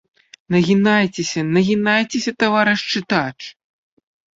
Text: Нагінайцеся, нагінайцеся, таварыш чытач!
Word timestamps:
Нагінайцеся, 0.55 1.39
нагінайцеся, 1.59 2.37
таварыш 2.41 2.79
чытач! 2.91 3.33